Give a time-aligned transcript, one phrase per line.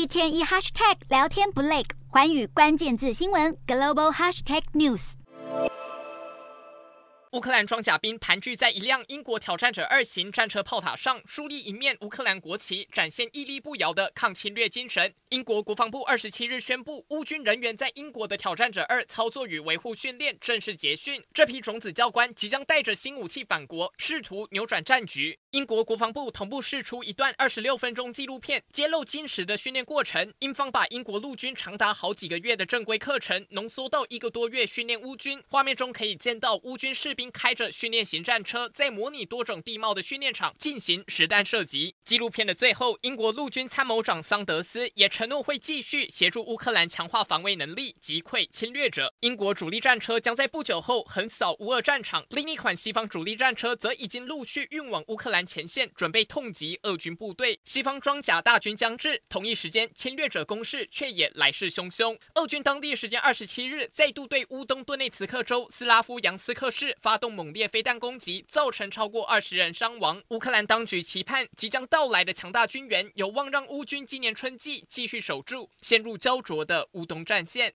[0.00, 5.12] 一天一 hashtag 聊天不累，寰宇关键字新闻 global hashtag news。
[7.32, 15.14] 乌克兰装甲兵盘踞在一辆英国挑战者二型战车炮塔上，竖立一面乌克兰国旗，展现屹立不摇的抗侵略精神。
[15.28, 25.38] 英国国防部二十七日宣布，乌军人员在英国的挑战者二操作与维护训练正式结训，这批种子教官即将带着新武器返国，试图扭转战局。
[25.52, 30.32] 英国国防部同步释出一段二十六分钟纪录片，揭露精实的训练过程。
[30.38, 35.42] 英方把英国陆军长达好几个月的正规课程浓缩到一个多月训练乌军。
[35.48, 37.28] 画面中可以见到乌军士兵。
[37.32, 41.94] 开着训练型战车，在模拟多种地貌的训练场进行实弹射击。
[42.04, 49.14] 纪录片的最后，英国陆军参谋长桑德斯也承诺会继续协助乌克兰强化防卫能力，击溃侵略者。
[49.20, 57.58] 英国主力战车将在不久后横扫乌俄战场，另一款西方主力战车则已经陆续运往乌克兰前线，准备痛击俄军部队。
[57.64, 62.18] 西方装甲大军将至，同一时间，侵略者攻势却也来势汹汹。
[62.34, 70.22] 俄军当地时间二十七日再度对乌东顿内茨克州斯拉夫扬斯克市发动猛烈飞弹攻击，造成超过二十人伤亡。
[70.28, 77.68] 乌克兰当局期盼即将到来的强大军援，有望让乌军今年春季继续守住陷入胶着的乌东战线。